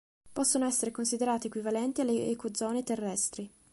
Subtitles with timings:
[0.33, 3.47] Possono essere considerati equivalenti alle ecozone terrestri.